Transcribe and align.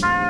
Bye. 0.00 0.25